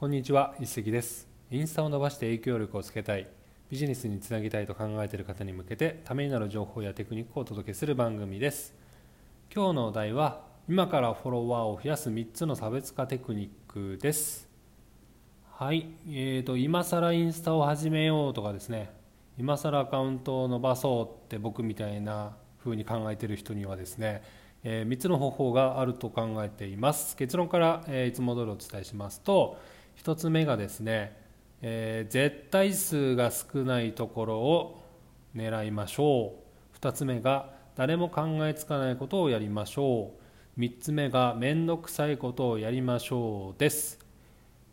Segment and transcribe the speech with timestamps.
[0.00, 1.28] こんにちは一石です。
[1.50, 3.26] インスタを伸ばして影響力をつけたい
[3.68, 8.72] ビジネスにつなぎたいと考えている方に向けてためになる情報やテクニックをお届けする番組です。
[9.54, 10.40] 今日のお題は
[10.70, 14.48] 今からフォロワーを増やす3つの差別化テクニックです。
[15.52, 18.90] はいえーと今更インスタを始めようとかですね
[19.36, 24.22] 今更アカウントを伸ばそうって僕みたいな風に考えている人にはですね
[24.64, 27.16] え3つの方法があると考えています。
[27.16, 29.58] 結論から、えいつも通りお伝えしますと
[29.96, 31.16] 1つ目がですね、
[31.62, 34.82] えー、絶対数が少ないところを
[35.34, 36.34] 狙いましょ
[36.74, 36.76] う。
[36.78, 40.20] 2つ目が誰も考えつかないことをやりましょう。
[40.60, 43.98] 3つ目が面倒くさいことをやりましょうです、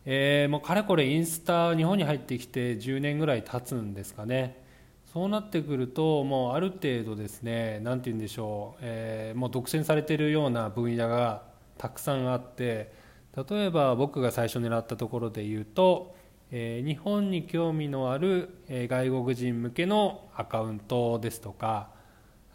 [0.05, 4.65] えー、もうかれこれインスタ日本に入ってきて10年ぐらい経つんですかね。
[5.13, 11.43] そうなってくるともうある程度ですね何て言うんでしょう、えー、もう独占されてるような分野が
[11.77, 12.91] たくさんあって
[13.37, 16.15] 例えば僕が最初狙ったところで言うと、
[16.49, 21.89] えー、日本に興味のある、え、外国人向けのアカウントですとか、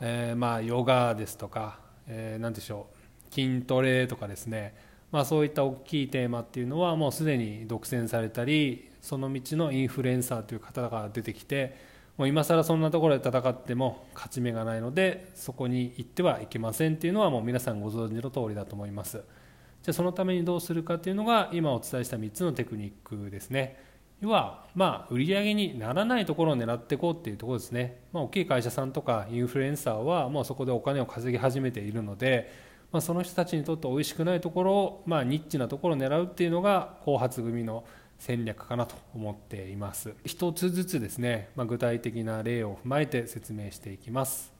[0.00, 2.88] えー、まあヨガですとか、えー、何でしょ
[3.30, 4.74] う筋トレとかですね、
[5.12, 11.76] まあ、そういった大きいテーマっていうのはもうすでに独占されたりその道のインフルエンサーという方が出てきて
[12.16, 19.22] もう今更そんなところで戦っても勝ち目がないのでそこに行ってはいけませんっていうのはもう皆さんご存知の通りだと思います。
[19.82, 23.82] じゃそのためにどうするかというのが今お伝えした3つのテクニックですね。
[24.20, 32.52] 要はまあ売上にならないところを狙っていこうっていうところですね、まあ、大きい会社さんとかインフルエンサーはもうそこでお金を稼ぎ始めているので、
[32.92, 37.84] まあ、その人たちにとって美味しくないところを、まあ、ニッチなところを狙うっていうのが後発組の
[38.20, 40.14] 戦略かなと思っています。
[40.24, 44.52] 一つずつですね、まあ、具体的な例を踏まえて説明していきます。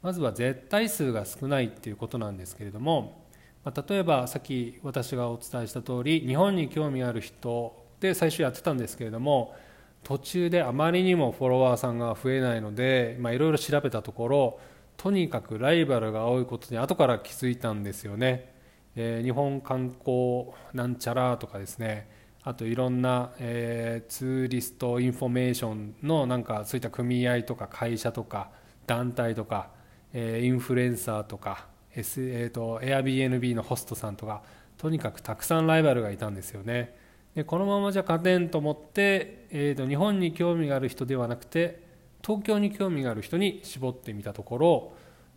[0.00, 3.25] まずは絶対数が少ないっていうことなんですけれども
[3.66, 9.56] ま、例えばさっき私がお伝えした通り日本に興味ある人で最初やってたんですけれども
[10.04, 14.60] 途中であまりにもフォロワーさんが増えないのでいろいろ調べたところ
[14.96, 18.54] とにかくライバルが多いことに後から気づいたんですよね、
[18.94, 22.08] えー、日本観光なんちゃらとかですね。
[22.44, 28.50] あといろんな、えー、ツーリストインフォメーションのなんかそういった組合とか会社とか
[28.86, 29.70] 団体とか、
[30.12, 31.66] えー、インフルエンサーとか
[31.96, 34.42] S えーと、Airbnb のホストさんとか
[34.76, 36.94] とにかくたくさんライバルがいたんですよね。
[37.34, 41.82] でこのままじゃ勝てんと思って、えーと、日本に興味がある人ではなくて
[42.22, 44.92] 東京に興味がある人に絞ってみたところ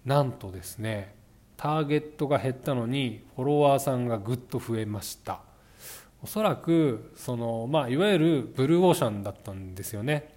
[0.06, 1.14] なんとですね
[1.58, 5.41] ターゲットが減ったのにフォロワーさんがぐっと増えました。
[6.22, 10.34] おそらくその、まあ、いわゆるブルーオーシャンだったんですよね。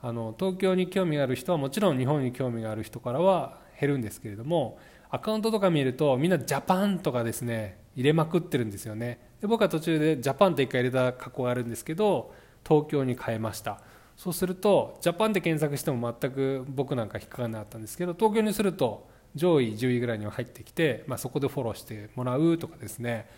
[0.00, 4.78] あの東京に興味がある人はもちろん日本に興味がある人からは減るんですけれども
[5.10, 9.18] アカウントとか見るとみんなジャパンとかですね入れまくってるんですよね。
[9.40, 12.32] で僕は途中でジャパンって一回入れた過去があるんですけど
[12.66, 13.80] 東京に変えました。
[14.16, 23.28] そうするとジャパンで検索しても全く僕なんか引っかからなかったんですけど東京にすると上位10位ぐらいには入ってきて、まあ、そこでフォローしてもらうとかですね、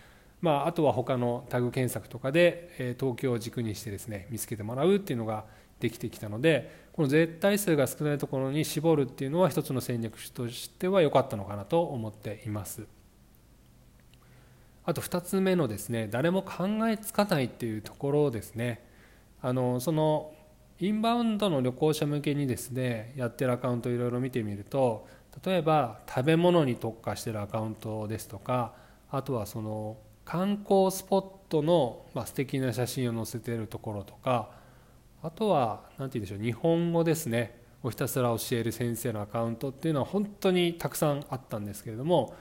[0.40, 5.44] まあ、あとは他のタグ検索とかで、え東京を軸にしてですね見つけてもらうっていうのが
[5.80, 12.86] できてきたのでこの絶対数が少ないところに絞るっていうのは一つの戦略としては良かったのかなと思っています。
[14.84, 18.84] あと2つ目のですね誰も考えつかないっていうところですね。
[19.42, 20.32] あのその
[20.78, 25.06] インバウンドの旅行者向けにですねやってるアカウントいろいろ見てみると
[25.44, 28.74] 例えば食べ物に特化してるアカウントですとか
[29.10, 34.50] あとはその観光スポットの、まあ、素敵な写真を載せてるところとか
[35.22, 42.34] あとは何て言うんでしょう日本語ですねをひたすら教える先生のアカウントっていうのは本当にたくさんあったんですけれども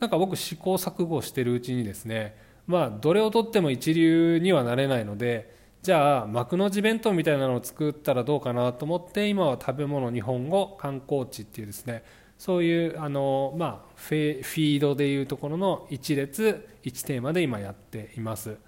[0.00, 12.04] なんか僕試行錯誤してるうちにですねまあどれをとっても一流にはなれないのでじゃあ幕の内弁当みたいなのを作ったらどうかなと思って今は食べ物日本語観光地っていうですね
[12.38, 18.58] そういうあの、まあ、フィードでいうところの1列1テーマで今やっています。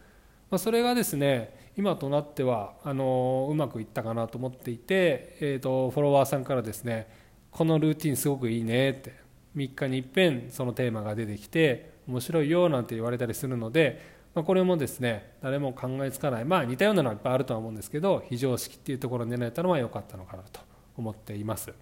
[0.48, 7.08] まあ、それがですね今となってはあのうまくいったかなと思っていて、えーと、フォロワーさんからですね
[7.50, 9.14] このルーティンすごくいいねって
[9.56, 14.00] 3日にいっぺんそのテーマが出てきて面白いよなんて言われたりするので、
[14.34, 20.60] まあ、これもですね誰も考えつかないまあ似たようなのはいっぱいあるとは思うんですけど非常識っていうところに狙えたのは良かったのかなと
[20.96, 21.72] 思っています。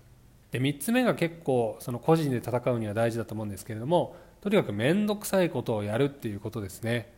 [0.51, 7.13] で3つ目が結構その個人で戦うには大事だと思うんですけれどもとにかく面倒くさいことをやるっていうことですね。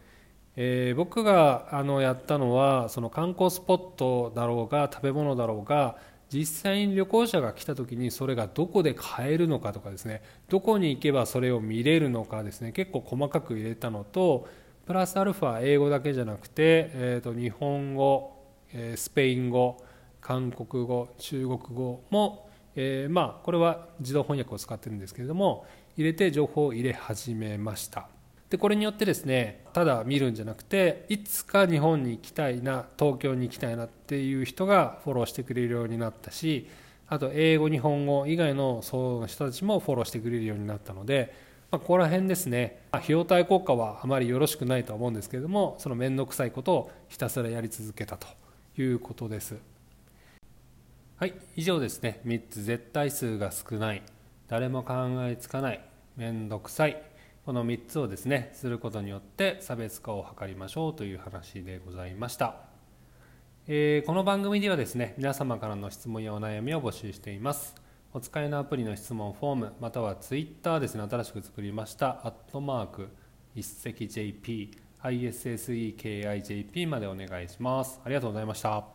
[0.57, 5.97] えー、僕があのやったのはその観光スポットだろうが食べ物だろうが
[6.33, 10.23] 実際に旅行者が来た時にそれがどこで買えるのかとかですね。
[10.49, 12.73] どこに行けばそれを見れるのかですね。
[12.73, 14.49] 結構細かく入れたのと
[14.87, 18.33] プラスアルファ英語だけじゃなくて、えー、と日本語、
[18.73, 19.83] えスペイン語
[20.21, 25.67] 韓国語中国語も、えー、まあこれは自動翻訳を使ってるんですけれども
[25.97, 28.09] 入れて情報を入れ始めました。
[28.51, 36.69] でこれによってですねただ見るんじゃなくていつか日本に行きたいな東京に行きたいなっていう人がフォローしてくれるようになったし
[37.09, 41.35] あと英語日本語以外のそうの人たちもフォローしてくれるようになったので、
[41.71, 48.27] まあ、ここら辺ですね、まあ、費用対効果はあまりよろしくないとは思うんですけれどもその面倒くさいことをひたすらやり続けたと
[48.77, 49.57] いうことです。
[51.17, 52.21] はい以上ですね。
[52.27, 54.03] 3つ絶対数が少ない。
[54.49, 55.81] 誰も考えつかない。
[56.17, 57.01] 面倒くさい。
[57.45, 62.57] この3つをですねすることによって差別化を図りましょうという話でございました、
[63.67, 67.75] えー、この番組ではですね皆様からの質問やお悩みを募集しています。
[68.15, 73.09] お使いのアプリの質問フォームまたはツイッターですね新しく作りましたアットマーク
[73.57, 74.71] 一石 JP
[75.03, 78.01] ISSEKIJP までお願いします。
[78.05, 78.94] ありがとうございました。